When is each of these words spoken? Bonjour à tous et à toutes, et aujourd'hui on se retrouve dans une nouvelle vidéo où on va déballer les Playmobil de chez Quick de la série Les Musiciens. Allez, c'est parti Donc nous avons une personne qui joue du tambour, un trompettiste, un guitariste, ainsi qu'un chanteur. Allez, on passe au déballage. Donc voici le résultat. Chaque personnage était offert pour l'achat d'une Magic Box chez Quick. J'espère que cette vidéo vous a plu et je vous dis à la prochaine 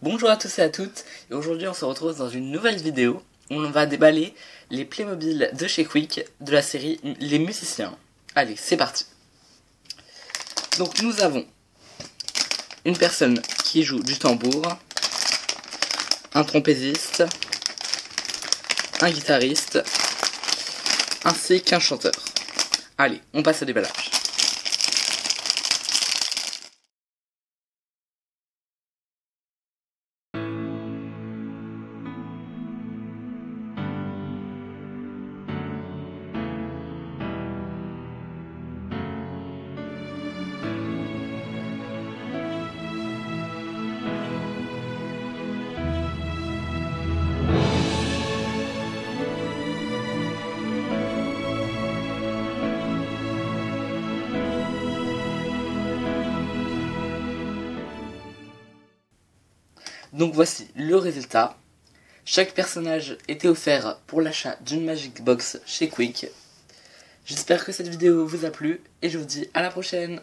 Bonjour 0.00 0.30
à 0.30 0.36
tous 0.36 0.60
et 0.60 0.62
à 0.62 0.68
toutes, 0.68 1.04
et 1.28 1.34
aujourd'hui 1.34 1.66
on 1.66 1.74
se 1.74 1.84
retrouve 1.84 2.16
dans 2.16 2.28
une 2.28 2.52
nouvelle 2.52 2.80
vidéo 2.80 3.20
où 3.50 3.54
on 3.54 3.68
va 3.68 3.84
déballer 3.84 4.32
les 4.70 4.84
Playmobil 4.84 5.50
de 5.52 5.66
chez 5.66 5.84
Quick 5.84 6.20
de 6.40 6.52
la 6.52 6.62
série 6.62 7.00
Les 7.18 7.40
Musiciens. 7.40 7.98
Allez, 8.36 8.54
c'est 8.56 8.76
parti 8.76 9.06
Donc 10.78 11.02
nous 11.02 11.20
avons 11.20 11.44
une 12.84 12.96
personne 12.96 13.42
qui 13.64 13.82
joue 13.82 13.98
du 13.98 14.16
tambour, 14.16 14.78
un 16.32 16.44
trompettiste, 16.44 17.24
un 19.00 19.10
guitariste, 19.10 19.82
ainsi 21.24 21.60
qu'un 21.60 21.80
chanteur. 21.80 22.12
Allez, 22.98 23.20
on 23.34 23.42
passe 23.42 23.62
au 23.62 23.64
déballage. 23.64 24.17
Donc 60.12 60.34
voici 60.34 60.68
le 60.74 60.96
résultat. 60.96 61.56
Chaque 62.24 62.54
personnage 62.54 63.16
était 63.28 63.48
offert 63.48 63.98
pour 64.06 64.20
l'achat 64.20 64.56
d'une 64.64 64.84
Magic 64.84 65.22
Box 65.22 65.60
chez 65.66 65.88
Quick. 65.88 66.26
J'espère 67.26 67.64
que 67.64 67.72
cette 67.72 67.88
vidéo 67.88 68.26
vous 68.26 68.46
a 68.46 68.50
plu 68.50 68.80
et 69.02 69.10
je 69.10 69.18
vous 69.18 69.24
dis 69.24 69.48
à 69.52 69.60
la 69.60 69.70
prochaine 69.70 70.20